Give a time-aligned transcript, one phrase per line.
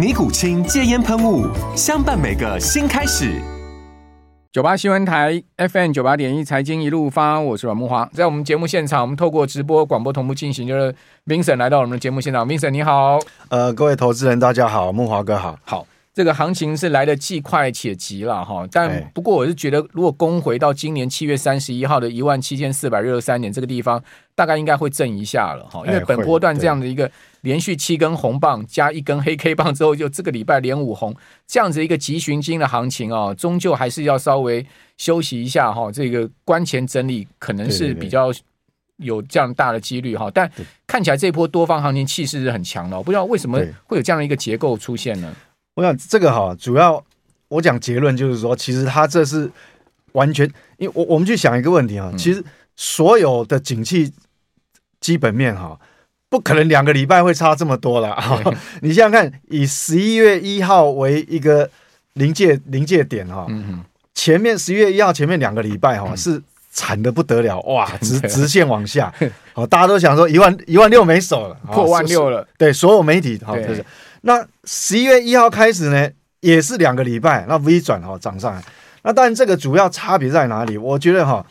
[0.00, 1.46] 尼古清戒烟喷雾，
[1.76, 3.38] 相伴每个新开始。
[4.50, 8.08] 九八新闻台 FM 九八点一财经一路发，我是阮木华。
[8.14, 10.94] 在我们节目现场，我们透过直播广播同步进行，就是
[11.26, 12.48] Vincent 来到我们的节目现场。
[12.48, 13.18] Vincent 你好，
[13.50, 15.86] 呃，各位投资人大家好，木华哥好，好。
[16.12, 24.02] 这个行情是来得既快且急了哈，但不过我是觉得，如果攻回到今年七月三十一号的一万七千四百六十三点这个地方，
[24.34, 27.08] 大概应该会震一下了哈，因为本波段这样的一个
[27.42, 31.14] 连续七根红棒加一根黑 K 棒之后，就这个礼拜连五红
[31.46, 38.32] 这样子一个急寻金的行情啊，终究还是要稍微休息一下哈，这个关前整理可能是比较
[38.96, 40.50] 有这样大的几率哈，但
[40.88, 45.32] 看起来这波多方行情气势是很强的，我不知道为什么会有这样的一个结构出现呢？
[45.74, 47.02] 我想这个哈，主要
[47.48, 49.50] 我讲结论就是说，其实它这是
[50.12, 50.44] 完全，
[50.76, 52.44] 因为我我们去想一个问题啊，其实
[52.76, 54.12] 所有的景气
[55.00, 55.78] 基本面哈，
[56.28, 58.42] 不可能两个礼拜会差这么多了啊！
[58.82, 61.70] 你想想看，以十一月一号为一个
[62.14, 63.46] 临界临界点哈，
[64.14, 69.12] 前面十一月一号前面两个礼拜哈是惨的不得了哇，直直线往下，
[69.54, 73.84] 好，大家都想说一万一万六没手了，破万六了，对，所有媒体好就是。
[74.22, 76.10] 那十一月一号开始呢，
[76.40, 78.62] 也是两个礼拜，那 V 转哈涨上来。
[79.02, 80.76] 那当然，这个主要差别在哪里？
[80.76, 81.44] 我觉得哈，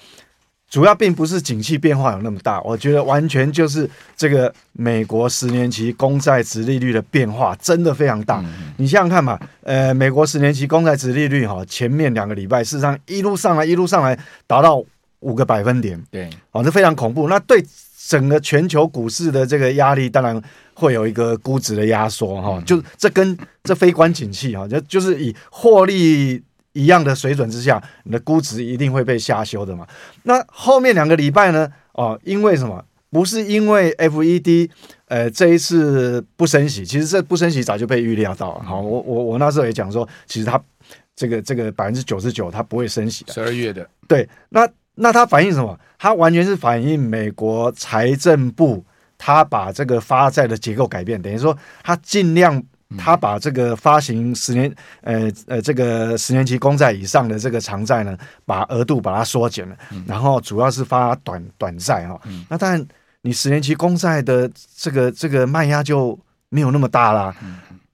[0.70, 8.44] 主要并不是景气变化有那么大，我觉得完全就是这个美国十年期公债殖利率的变化真的非常大。
[8.78, 14.16] 你想想看嘛，呃，美国十年期公债殖利率哈，前面两个礼拜事实上一路上来，一路上来
[14.46, 14.80] 达到
[15.22, 17.28] 五个百分点，对，哦，这非常恐怖。
[17.28, 17.66] 那对
[18.08, 20.42] 整个全球股市的这个压力，当然。
[20.76, 29.86] 会有一个估值的压缩哈，就这跟这非关景气哈，就就是以获利一样的水准之下，你的估值一定会被下修的嘛。
[30.24, 31.70] 那后面两个礼拜呢？
[31.92, 32.82] 哦，因为什么？
[33.10, 34.70] 不是因为 FED
[35.10, 38.64] 呃这一次不升息，其实这不升息早就被预料到了。
[38.64, 40.58] 好，我我我那时候也讲说，其实它
[41.14, 43.34] 这个这个百分之九十九它不会升息的。
[43.34, 44.66] 十二月的对，那
[45.00, 45.80] 那它反映什么？
[45.98, 48.86] 它完全是反映美国财政部。
[49.22, 52.64] 它把这个发债的结构改变，等于说它尽量
[52.98, 59.76] 它把这个发行十年呃呃这个十年期公债以上的这个长债呢，把额度把它缩减了，
[60.08, 62.18] 然后主要是发短短债哈。
[62.48, 62.88] 那当然，
[63.20, 66.18] 你十年期公债的这个这个卖压就
[66.48, 67.36] 没有那么大啦，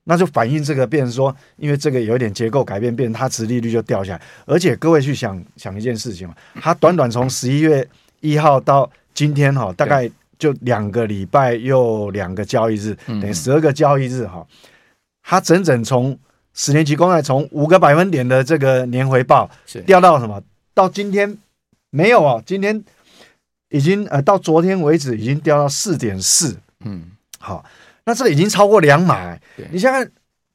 [0.08, 4.22] 那就反映这个变成说，因为这个有一点结构改变，变成它殖利率就掉下来。
[4.46, 7.86] 而且各位去想想一件事情嘛，它短短从十一月
[8.20, 10.10] 一号到今天哈，大概。
[10.38, 14.46] 就两个礼拜又两个交易日，等于十二个交易日哈，
[15.22, 16.18] 它整整从
[16.52, 19.50] 十年期公债从五个百分点的这个年回报
[19.86, 20.42] 掉到什么？
[20.74, 21.38] 到今天
[21.88, 22.84] 没有啊，今天
[23.70, 27.64] 已经呃到昨天为止已经掉到四点四，嗯，好，
[28.06, 29.36] 那这个已经超过两码。
[29.70, 30.08] 你想想，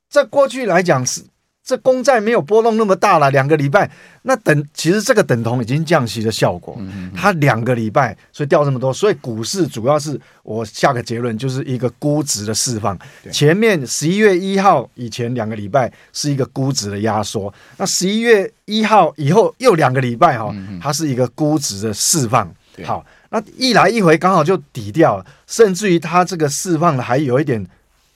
[0.10, 1.22] 在过去来讲是。
[1.64, 3.90] 这公债没有波动那么大了，两个礼拜，
[4.24, 6.76] 那等其实这个等同已经降息的效果。
[7.16, 12.98] 它两个礼拜，所以掉这么多，所以股市主要是我下个结论就是一个估值的释放。
[13.32, 22.52] 前面十一月一号以前两个礼拜是一个估值的压缩，那十一月一号以后又两个礼拜哈，它是一个估值的释放。
[22.84, 27.66] 好，那一来一回刚好就抵掉了，甚至于它这个释放的还有一点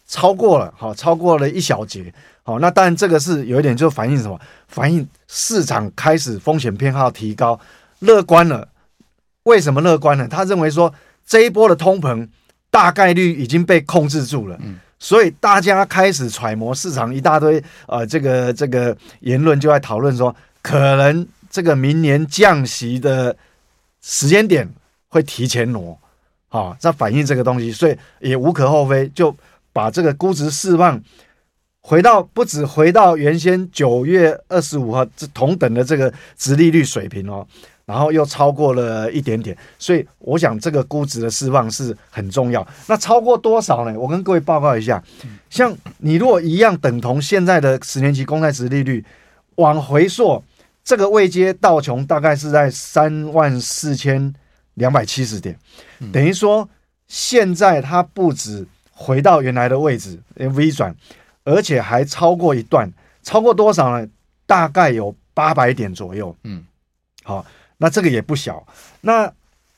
[0.07, 2.13] 超过了，好，超过了一小节。
[2.43, 4.39] 好，那当然这个是有一点，就反映什么？
[4.67, 7.59] 反映市场开始风险偏好提高，
[7.99, 8.67] 乐观了。
[9.43, 10.27] 为什么乐观呢？
[10.27, 10.93] 他认为说
[11.25, 12.27] 这一波的通膨
[12.69, 23.35] 大概率已经被控制住了，嗯，所以大家开始揣摩市场一大堆呃这个这个言论，就在讨论说，可能这个明年降息的
[24.07, 24.69] 时间点
[25.07, 25.97] 会提前挪，
[26.47, 29.35] 好，在反映这个东西，所以也无可厚非，就
[29.73, 31.01] 把这个估值释放。
[31.81, 37.45] 回到不止回到原先九月二十五号这同等的这个值利率水平哦，
[37.85, 42.67] 然后又超过了一点点，所以我想这个估值的释放是很重要。
[42.87, 43.99] 那超过多少呢？
[43.99, 45.03] 我跟各位报告一下，
[45.49, 49.03] 像你如果一样等同现在的十年期公债值利率
[49.55, 50.43] 往回溯，
[50.85, 54.33] 这个位阶道琼大概是在三万四千
[54.75, 55.59] 两百七十点，
[56.13, 56.69] 等于说
[57.07, 60.95] 现在它不止回到原来的位置，V 转。
[61.47, 62.91] 而且还超过一段，
[63.21, 64.07] 超过多少呢？
[64.47, 66.35] 大概有八百点左右。
[66.43, 66.65] 嗯，
[67.21, 67.45] 好，
[67.77, 68.65] 那这个也不小。
[69.01, 69.31] 那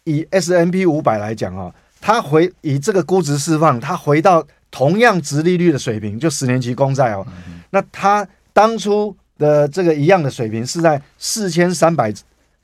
[0.06, 7.27] 以 S&P 五百来讲啊，它回以这个估值释放，它回到同样殖利率的水平，就十年期公债哦。
[7.27, 12.13] 嗯、那它当初的这个一样的水平是在四千三百。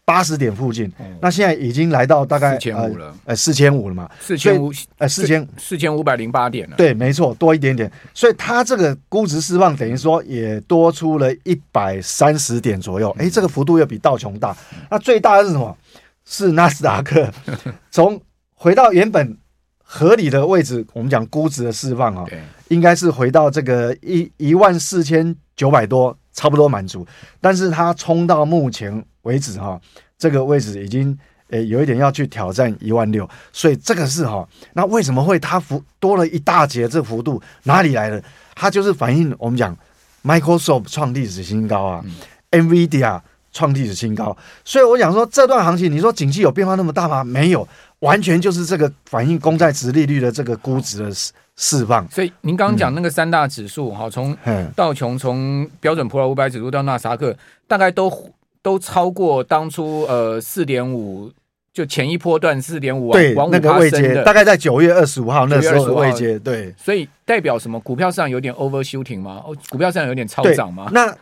[0.05, 15.77] 八十点附近，嗯、那现在已经来到大概四千五了，呃，四千五了嘛，四千五，呃，四千四千五百零八点了，对，没错，多一点点，所以它这个估值释放等于说也多出了一百三十点左右，哎、嗯，这个幅度又比道琼大，嗯、那最大的是什么？
[16.25, 17.31] 是纳斯达克，
[17.89, 18.21] 从
[18.55, 19.37] 回到原本
[19.81, 22.41] 合理的位置，我们讲估值的释放啊，对。
[22.69, 27.07] 应该是回到这个一一万四千九百多，差不多满足，
[27.39, 29.03] 但是它冲到目前。
[29.23, 29.79] 为止哈，
[30.17, 31.17] 这个位置已经
[31.49, 36.89] 诶有一点要去挑战一万六，所以这个是哈，那为什么会它幅多了一大截？
[36.89, 38.21] 这幅度哪里来的？
[38.53, 39.73] 它就是反映我们讲
[40.25, 43.21] Microsoft 创历史新高啊、嗯、，NVIDIA
[43.53, 44.35] 创历史新高，
[44.65, 47.23] 所以我想说这段行情，你说景气有变化那么大吗？
[47.23, 47.65] 没有，
[47.99, 52.05] 完全就是这个反映公债殖利率的这个估值的释释放。
[52.09, 54.35] 所以您刚刚讲那个三大指数哈，从
[54.75, 57.33] 道琼、从标准普尔五百指数到纳斯达克，
[57.67, 58.11] 大概都。
[58.63, 61.29] 都超过当初呃四点五，
[61.73, 67.77] 就前一波段四点五对往那个位阶，大概在九月二十五号那时候的位阶，对，所以代表什么？
[67.81, 69.43] 股票市场有点 overshooting 吗？
[69.69, 70.89] 股票市场有点超涨吗？
[70.93, 71.13] 那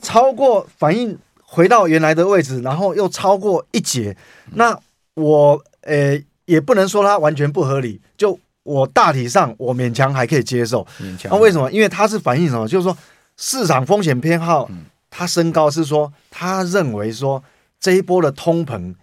[0.00, 1.16] 超过反应
[1.54, 4.16] 回到原来的位置，然后又超过一截，
[4.54, 4.74] 那
[5.14, 10.86] 我呃也不能说它完全不合理，就我大体上我勉强还可以接受。
[10.98, 11.30] 勉强。
[11.30, 11.70] 那为什么？
[11.70, 12.66] 因为它是反映什么？
[12.66, 12.96] 就是说
[13.36, 14.68] 市场风险偏好。
[15.14, 17.44] 它升高是说，他认为说
[17.78, 18.94] 这一波的通膨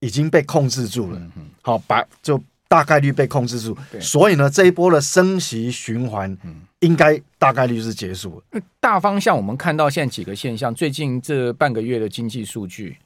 [0.00, 1.22] 已经被控制住了，
[1.62, 6.36] 好，把就大概率被控制住，所以呢，这一波的升息循环，
[6.80, 8.60] 应该大概率是结束了。
[8.80, 12.96] 大方向我们看到现在几个现象，最近这半个月的经济数据，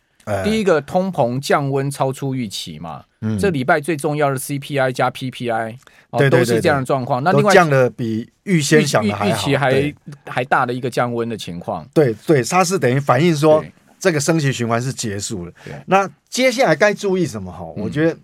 [0.45, 5.77] 第一个通膨降温超出预期嘛，嗯这礼拜最重要的 CPI 加 PPI。
[6.11, 7.23] 哦，都是这样的状况。
[7.23, 9.95] 那另外降的比预先想的还预期还
[10.27, 11.89] 还大的一个降温的情况。
[11.95, 13.65] 对对，它是等于反映说
[13.97, 15.53] 这个升息循环是结束了。
[15.87, 17.53] 那接下来该注意什么？
[17.53, 18.19] 哈，我觉得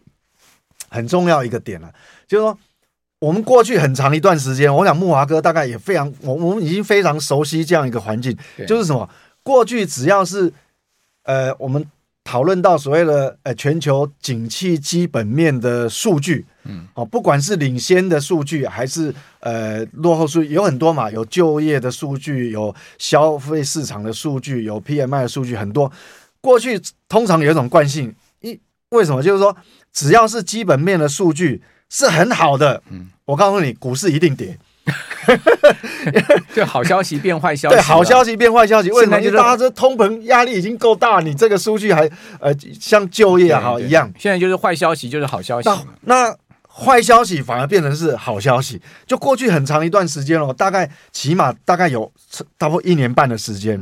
[0.97, 1.93] 很重要一个点了，
[2.27, 2.59] 就是说
[3.21, 9.09] 我们过去很长一段时间，我想木华哥大概也非常，我我们已经非常熟悉这样一个环境，就是什么？
[9.43, 10.53] 过去只要是
[11.25, 11.87] 呃我们。
[12.29, 25.93] 讨论到所谓的呃全球景气基本面的数据，嗯，哦，不管是领先的数据还是呃落后数据，有很多嘛，有就业的数据，有消费市场的数据，有 PMI 的数据，很多。
[26.41, 28.13] 过去通常有一种惯性，一
[28.91, 29.23] 为什么？
[29.23, 29.57] 就是说，
[29.93, 34.59] 只要是基本面的数据是很好的，嗯，我告诉你，股市一定跌。
[36.55, 38.89] 就好消息变坏消息，对，好消息变坏消息。
[38.93, 39.19] 为什么？
[39.21, 44.09] 因为大家这通膨压力已经够大，你这个数据还呃像就业好一样。
[44.17, 45.69] 现在就是坏消息就是好消息，
[46.03, 46.33] 那
[46.69, 48.81] 坏消息反而变成是好消息。
[49.09, 52.13] 就过去很长一段时间了，大概起码大概有
[52.57, 53.81] 差不多一年半的时间。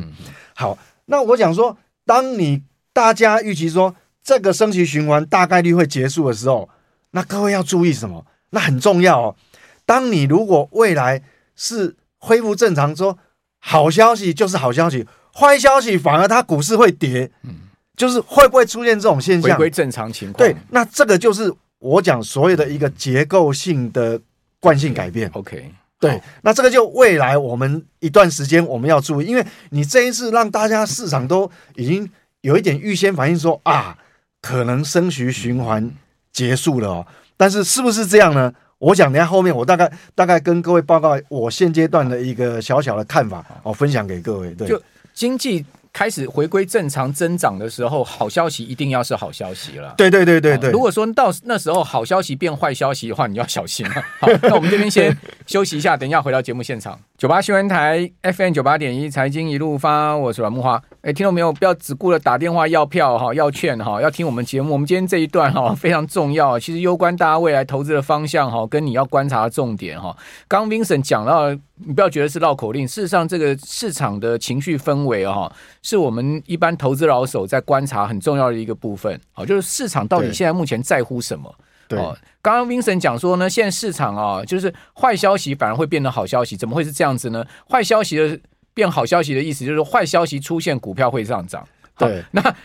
[0.55, 1.77] 好，那我讲说，
[2.07, 2.63] 当你
[2.95, 6.69] 大家预期说这个升息循环大概率会结束的时候，
[7.11, 8.25] 那各位要注意什么？
[8.51, 9.37] 那很重要哦。
[9.85, 11.23] 当你如果未来
[11.55, 13.19] 是恢复正常，说
[13.59, 17.55] 好消息就是好消息，坏消息反而它股市会跌，嗯，
[17.97, 19.51] 就是会不会出现这种现象？
[19.51, 20.39] 回归正常情况。
[20.39, 24.19] 对，那这个就是我讲所有的一个结构性的
[24.59, 25.31] 惯性改变。
[25.35, 33.99] OK，对，那这个就未来我们一段时间我们要注意，因为你这一次让大家市场都已经有一点预先反应说啊，
[34.45, 35.91] 可能升息循环
[36.31, 38.53] 结束了哦，但是是不是这样呢？
[38.79, 44.51] 我讲，等下后面我大概大概跟各位报告我现阶段的一个小小的看法，我分享给各位。
[44.51, 44.83] 对，就
[45.15, 49.95] 经济开始回归正常增长的时候，好消息一定要是好消息了。
[49.97, 50.71] 对对对对对。
[50.73, 53.95] 如果说到那时候好消息变坏消息的话，你 要小心了。
[54.19, 56.99] 好，那我们这边先休息一下，等一下回到节目现场。
[57.17, 60.83] 九八新闻台 FM 九八点一财经一路发，我是阮木花。
[61.03, 61.53] 哎，听到没有？
[61.53, 64.73] 不要只顾着打电话要票哈，要券哈，要听我们节目。
[64.73, 70.17] 我们今天这一段哈 非常重要，其实攸关大家未来投资的方向哈，跟你要观察的重点哈。
[70.49, 75.51] 刚 Vincent 讲到，你不要觉得是绕口令，事实上这个市场的情绪氛围哈，
[75.83, 79.21] 是我们一般投资老手在观察很重要的一个部分。
[79.33, 81.55] 好，就是市场到底现在目前在乎什么？
[81.89, 81.99] 对，
[82.41, 87.45] 刚刚 Vincent 讲说呢，现在市场啊，就是坏消息反而会变成好消息，怎么会是这样子呢？
[87.69, 88.41] 坏消息的。
[88.75, 91.65] 变好消息的意思就是坏消息出现，股票会上涨。
[91.97, 92.57] 对，那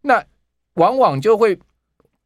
[0.00, 0.24] 那
[0.76, 1.58] 往往就会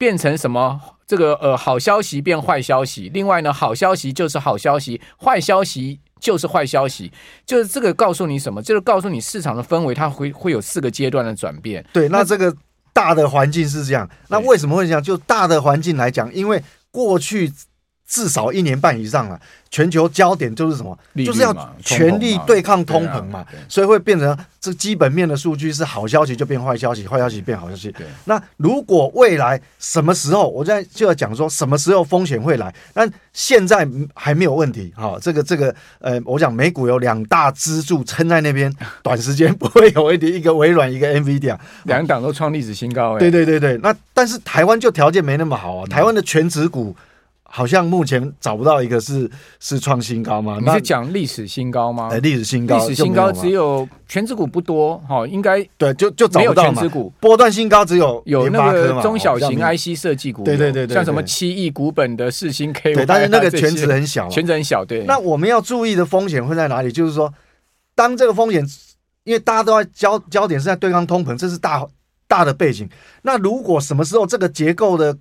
[0.03, 0.81] 变成什么？
[1.07, 3.09] 这个呃，好消息变坏消息。
[3.15, 7.13] 另外呢，好消息就是好消息，坏消息就是坏消息。
[7.47, 8.61] 就是这个告诉你什么？
[8.61, 11.87] 就是告诉你市场的氛围，它会会有四个阶段的转变。
[11.93, 12.53] 对，那这个
[12.93, 14.11] 大的环境是这样。
[14.27, 15.01] 那为什么会这样？
[15.01, 17.53] 就大的环境来讲，因为过去。
[18.13, 19.41] 至少一年半以上了，
[19.71, 20.99] 全球焦点就是什么？
[21.25, 27.95] 就是要全力对抗通膨嘛，所以会变成这基本面的数据是好消息就变坏消息，坏消息变好消息。
[28.27, 32.75] 那如果未来什么时候，我现在就要讲说什么时候风险会来？
[32.93, 34.93] 但现在还没有问题。
[34.95, 38.71] 好，这个这个呃，我讲美股有两大支柱撑在那边，
[39.03, 40.27] 短时间不会有问题。
[40.27, 43.19] 一个微软，一个 NVIDIA，两档都创历史新高。
[43.19, 46.95] 对对对对，那但是台湾就条件没那么好啊，台湾的全值股。
[47.55, 49.31] 好像目前找不到一个是
[49.61, 50.59] 是创新高吗？
[50.59, 52.09] 你是讲历史新高吗？
[52.11, 56.83] 哎，历史新高，历史新高只有全值股不多哈，应该对，就就找不到嘛。
[57.21, 64.83] 波段新高只有有那个中小型 IC 设计股，对对对对，像什么七亿股本的四星 K，对，但是 那个全值很小，全值很小。
[64.83, 66.91] 对，那我们要注意的风险会在哪里？
[66.91, 67.31] 就是说，
[67.95, 68.67] 当这个风险，
[69.25, 71.87] 因为大家都在焦焦点是在对抗通膨，这是大
[72.27, 72.89] 大的背景。
[73.21, 75.15] 那如果什么时候这个结构的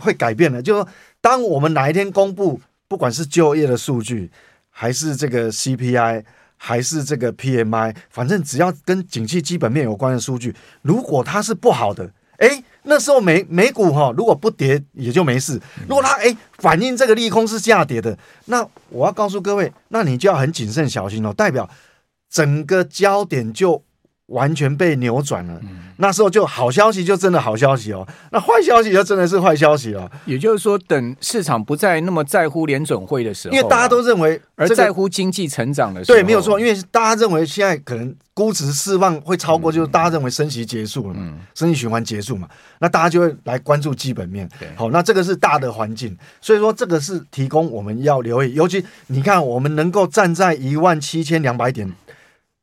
[0.00, 0.62] 会改变呢？
[0.62, 0.88] 就是说。
[1.26, 4.30] 当我们哪一天公布，不管是就业的数据，
[4.70, 6.22] 还是这个 CPI，
[6.56, 15.60] 还是这个 PMI，反正只要跟景气基本面有关的数据，如果它是不好的，哎，那时候美美股哈，如果不跌也就没事。
[15.88, 21.68] 如果它哎反映这个利空是下跌的，那我要告诉各位，那你就要很谨慎小心哦，代表
[22.30, 23.82] 整个焦点就。
[24.26, 25.60] 完全被扭转了，
[25.98, 30.10] 那时候就好消息就真的好消息哦，那坏消息就真的是坏消息哦。
[30.24, 36.58] 也就是说，等市场不再那么在乎联准会的时候，因为大家都认为而在乎经济成长的时候，对，没有错。
[36.58, 42.48] 因为大家认为现在可能估值释放会超过，就是大家认为升息结束了嘛，升息循环结束嘛，
[42.80, 44.48] 那大家就会来关注基本面。
[44.74, 51.92] 好，那这个是大的环境，所以说这个是提供我们要留意，尤其你看，我们能够站在一万七千两百点。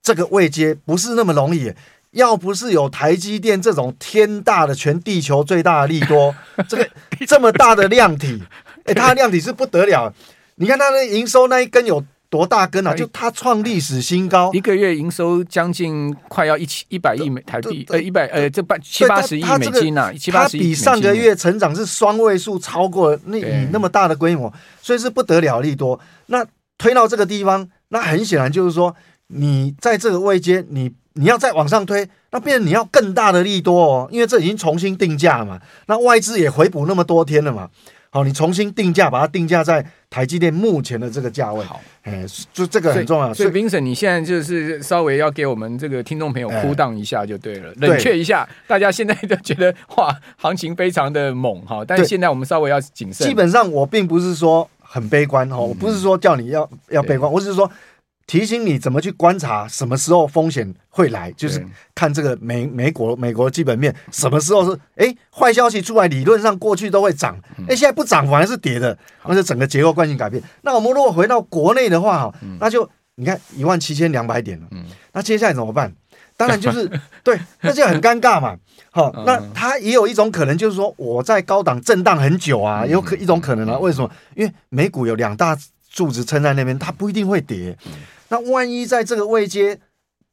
[0.03, 1.71] 这个位阶不是那么容易，
[2.11, 6.35] 要不是有台积电这种天大的全地球最大的利多，
[6.67, 6.87] 这个
[7.25, 8.43] 这么大的量体，
[8.83, 10.13] 哎，它的量体是不得了。
[10.55, 12.93] 你看它的营收那一根有多大根啊？
[12.93, 20.59] 就它创历史新高，一个月营收将近快要一千一百亿美台币，呃，一百呃，这八七八十亿美金啊，七八十亿。
[20.59, 25.97] 它比上个月成长是双位数，超过那以那么大的规模，所以是不得了利多。
[26.25, 26.45] 那
[26.77, 28.93] 推到这个地方，那很显然就是说。
[29.27, 37.69] 你在这个位阶，你你要再往上推，那变成你要更大的利多哦，因为这已经重新定价嘛，那外资也回补那么多天了嘛，
[38.09, 43.33] 好，你重新定价，把它定价在台积电目前的这个价位，好，哎，就这个很重要。
[43.33, 48.47] 所以，所以 Vincent，你现在就是稍微要给我们这个听众朋友 cool down 一下就对了，冷却一下。
[48.67, 53.27] 大家现在都觉得哇，行情非常的猛哈，但是现在我们稍微要谨慎。
[53.27, 57.69] 基本上我并不是说很悲观哈，我不是说叫你要要悲观，我只是说。
[58.25, 67.37] 提醒你怎么去观察什么时候风险会来，就是看这个美美国美国基本面什么时候是哎坏消息出来，理论上过去都会涨，
[67.67, 70.41] 哎现在不涨反而是跌的，而且整个结构惯性改变。
[70.61, 74.67] 那我们如果回到国内的话哈，那就你看一万七千两百点了，
[75.11, 75.93] 那接下来怎么办？
[76.35, 76.89] 当然就是
[77.23, 78.57] 对，那就很尴尬嘛。
[78.89, 83.77] 好，那它也有一种可能，就是说我在高档震荡很久啊，有可一种可能啊。
[83.77, 84.09] 为什么？
[84.35, 85.55] 因为美股有两大
[85.93, 87.77] 柱子撑在那边，它不一定会跌。
[88.29, 89.79] 那万一在这个位阶，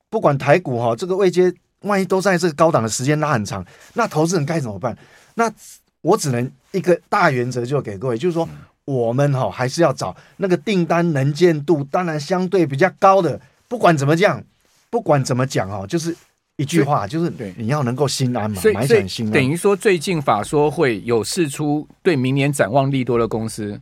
[0.08, 1.52] 不管台股哈，这个位阶
[1.82, 3.62] 万一都在这个高档的时间拉很长，
[3.92, 4.96] 那投资人该怎么办？
[5.34, 5.52] 那
[6.00, 8.48] 我只能一个大原则就给各位，就是说
[8.86, 13.38] 我们哈还是要找那个订单能见度当然相对比较高的，
[13.68, 14.42] 不管怎么讲，
[14.88, 16.16] 不管怎么讲哈，就是
[16.56, 19.32] 一句话，就是对你要能够心安嘛，买点心安。
[19.32, 23.78] 等于说最近法说会有释出对明年展望利多的公司。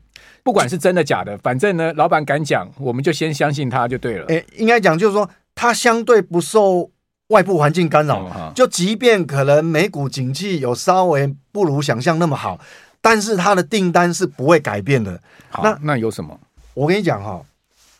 [0.49, 4.25] 不管是真的假的，反正呢，老板敢讲，我们就先相信他就对了。
[4.28, 6.90] 诶，应该讲就是说，他相对不受
[7.26, 12.59] 外部环境干扰，嗯、就即便可能美股景气有稍微不如想象那么好，
[13.02, 15.21] 但是他的订单是不会改变的。
[15.50, 16.40] 好，那那有什么？
[16.73, 17.43] 我跟你讲哈，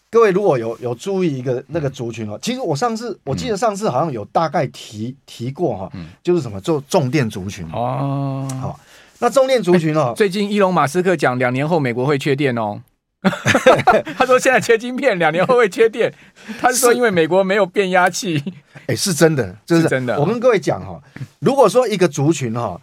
[0.09, 8.81] 各位如果有有注意一个那个族群哦，其实我上次我记得上次好像有大概提提过哈，就是什么做重电族群哦，好，
[9.21, 12.81] 那中电族群哦，最近伊隆马斯克讲两年后美国会缺电哦。
[14.17, 16.13] 他说现在缺晶片，两年后会缺电。
[16.61, 18.43] 他是说因为美国没有变压器。
[18.87, 20.19] 哎，是真的，就是，是真的。
[20.21, 21.01] 我跟各位讲哈，
[21.41, 22.81] 如果说一个族群哈，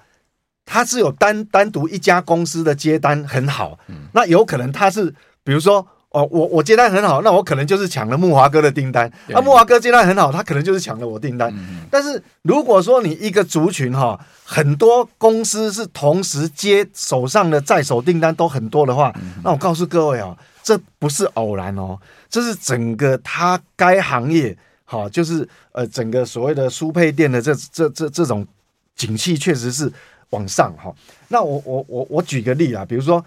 [0.66, 3.80] 它是有单单独一家公司的接单很好，
[4.12, 5.14] 那有可能它是
[5.44, 5.88] 比如说。
[6.16, 9.12] 哦，我我接单很好，那我可能就是抢了木华哥的订单。
[9.28, 11.54] 那木华哥接单很好，他可能就是抢了我订单。
[11.54, 28.48] 嗯、但是如果说你一个族群哈，很多公司是同时接手上的在手订单都很多的话，嗯、那我告诉各位啊，这不是偶然哦，这是整个他该行业哈，就是呃整个所谓的输配电的这这这这种
[28.96, 29.92] 景气确实是
[30.30, 30.96] 往上哈。
[31.28, 33.22] 那我我我我举个例啊，比如说。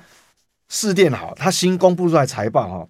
[0.68, 2.88] 市电好，它新公布出来财报哈，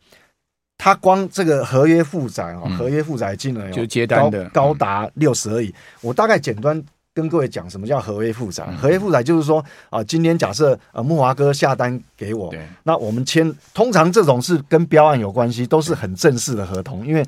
[0.77, 5.73] 它光这个合约负债哦，合约负债金额就接单的高达六十而已。
[6.01, 6.83] 我大概简单
[7.15, 8.65] 跟各位讲，什么叫合约负债？
[8.81, 17.25] 合约负债就是说啊，今天假设呃木华哥下单给我，那我们签，通常这种是跟标案有关系，都是很正式的合同，因为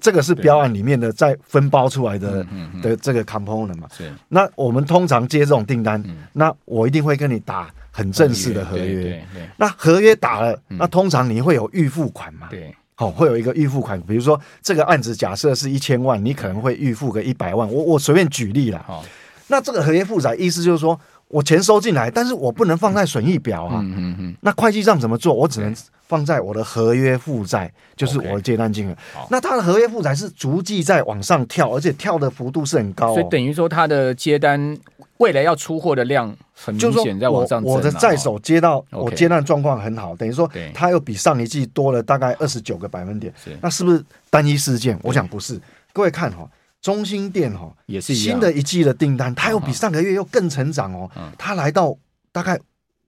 [0.00, 2.44] 这个是标案里面的再分包出来的
[2.82, 3.88] 的这个 component 嘛。
[4.28, 7.72] 那我们通常接这种订单，那我一定会跟你打。
[7.92, 12.48] 很正式的合约，对对对，那合约打了，嗯、那通常你会有预付款嘛？
[12.50, 14.00] 对，好、哦，会有一个预付款。
[14.00, 17.70] 比如说这个案子假设是一千万，你可能会预付个一百万。
[17.70, 18.82] 我我随便举例了。
[18.86, 19.04] 好、哦，
[19.48, 20.98] 那这个合约负债意思就是说
[21.32, 23.80] 我钱收进来，但是我不能放在损益表啊。
[23.80, 24.36] 嗯嗯嗯。
[24.42, 25.32] 那会计上怎么做？
[25.32, 25.74] 我只能
[26.06, 28.96] 放在我的合约负债，就是我的接单金额。
[29.30, 34.78] 那它的合约负债是逐季在往上跳，而且跳的幅度是很高、哦，所以等于说它的接单。
[35.18, 43.32] 未来要出货的量很明显在往上，我的在手接到我接单状况很好，等于说它又比上一季多了大概二十九个百分点。
[43.60, 44.98] 那是不是单一事件？
[45.00, 45.60] 我想不是。
[45.92, 46.48] 各位看哈，
[46.82, 51.08] 中心店哈也是新的一季的订单，它又比上个月又更成长哦，
[51.38, 51.96] 它来到
[52.32, 52.58] 大概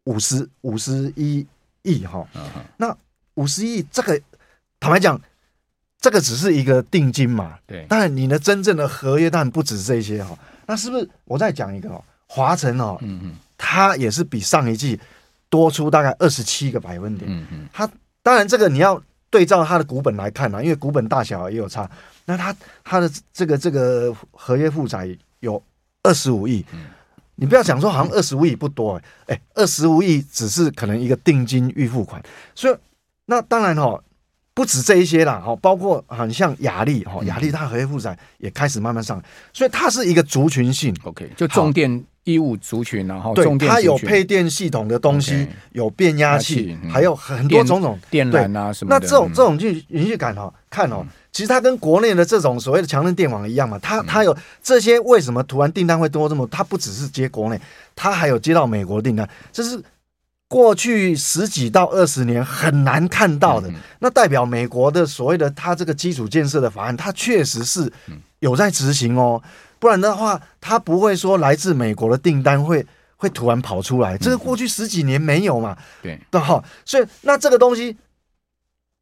[0.04, 1.44] 五十五十一
[1.82, 2.24] 亿哈。
[2.76, 2.96] 那
[3.34, 4.18] 五十亿这个
[4.78, 5.20] 坦白讲，
[6.00, 7.58] 这个只是一个定金嘛。
[7.66, 10.38] 对，当然你的真正的合约当然不止这些哈。
[10.66, 12.02] 那是不是我再讲一个哦？
[12.26, 14.98] 华晨哦，嗯嗯，它也是比上一季
[15.50, 17.28] 多出大概二十七个百分点。
[17.28, 17.90] 嗯嗯，它
[18.22, 21.90] 当然这个你要对照它的股本来看啊，因为股本大小也有差。
[22.24, 25.08] 那他他的这个这个合约负债
[25.40, 25.62] 有
[26.02, 26.64] 二十五亿。
[26.72, 26.86] 嗯，
[27.36, 28.94] 你不要讲说好像二十五亿不多
[29.26, 32.22] 哎，哎，二十五亿只是可能一个定金预付款。
[32.54, 32.76] 所以
[33.26, 34.02] 那当然哦。
[34.54, 39.20] 不止这一些啦，哈，包括很像雅力，哈，雅力它合约负载也开始慢慢上，
[39.52, 48.94] 所以它是一个族群性，OK，就重电义务族群，然后对，它有配电系统的东西，有变压器，还有很多种种电缆啊什么。
[48.94, 56.46] 那这种这种就连续感哈，看哦，其实它跟国内的这种所谓的强韧电网一样嘛，它它有这些为什么突然订单会多这么？
[56.46, 57.60] 它不只是接国内，
[57.96, 59.82] 它还有接到美国订单，这是。
[60.54, 67.92] 过去十几到二十年很难看到的，那代表美国的所谓的它这个基础建设的法案，它确实是
[68.38, 69.42] 有在执行哦。
[69.80, 72.86] 不然的话，它不会说来自美国的订单会
[73.16, 74.16] 会突然跑出来。
[74.16, 75.76] 这个过去十几年没有嘛？
[76.00, 76.62] 对，对哈。
[76.84, 77.96] 所以那这个东西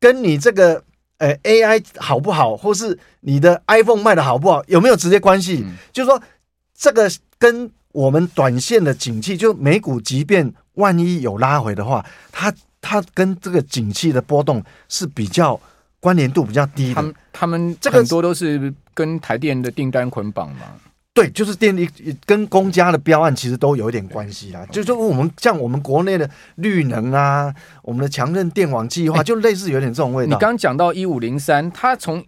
[0.00, 0.82] 跟你这个
[1.18, 5.66] 呃 AI 好不好，或是你的 iPhone 卖的好不好，有没有直接关系？
[5.92, 6.18] 就是说
[6.74, 10.54] 这个跟我们短线的景气，就美股即便。
[10.74, 15.58] 万一有拉回的话，它它跟这个景气的波动是比较
[16.00, 16.94] 关联度比较低的。
[16.94, 20.66] 他们他们这个很多都是跟台电的订单捆绑嘛。
[21.14, 21.86] 对，就是电力
[22.24, 24.64] 跟公家的标案其实都有一点关系啦。
[24.70, 30.30] 就就我们像我们国内的绿能啊，我们的强韧电网计划，就类似有点这种味道。
[30.30, 32.24] 你刚讲到一五零三，它从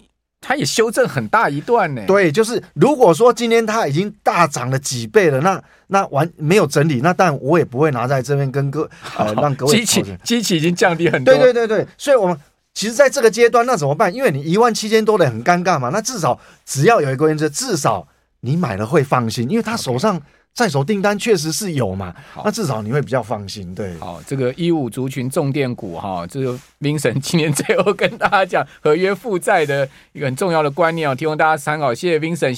[0.46, 2.02] 它也修正很大一段呢。
[2.06, 9.72] 对，就是如果说今天它已经大涨了几倍了，那那完没有整理，那但我也不会拿在这边跟各 呃让各位。
[9.72, 11.32] 机器机器已经降低很多。
[11.32, 12.38] 对对对对，所以我们
[12.74, 14.14] 其实在这个阶段，那怎么办？
[14.14, 15.88] 因为你一万七千多的很尴尬嘛。
[15.88, 18.06] 那至少只要有一个原则，至少
[18.40, 20.20] 你买了会放心，因为他手上。
[20.54, 23.74] 在手订单确实是有嘛，好那至少你会比较放心。
[23.74, 31.92] 对，好，这个一五族群重电股哈，这个 Vincent 今年最后跟大家讲合约负债的一个很重要的观念哦，提供大家参考。
[31.92, 32.52] 谢谢 Vincent。